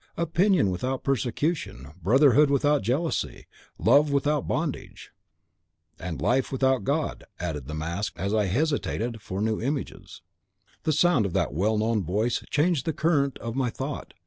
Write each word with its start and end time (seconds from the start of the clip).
Opinion 0.17 0.71
without 0.71 1.03
persecution; 1.03 1.89
brotherhood 2.01 2.49
without 2.49 2.81
jealousy; 2.81 3.45
love 3.77 4.11
without 4.11 4.47
bondage' 4.47 5.11
"'And 5.99 6.19
life 6.19 6.51
without 6.51 6.83
God,' 6.83 7.25
added 7.39 7.67
the 7.67 7.75
mask 7.75 8.13
as 8.15 8.33
I 8.33 8.45
hesitated 8.45 9.21
for 9.21 9.43
new 9.43 9.61
images. 9.61 10.23
"The 10.85 10.91
sound 10.91 11.27
of 11.27 11.33
that 11.33 11.53
well 11.53 11.77
known 11.77 12.03
voice 12.03 12.43
changed 12.49 12.85
the 12.87 12.93
current 12.93 13.37
of 13.37 13.55
my 13.55 13.69
thought. 13.69 14.15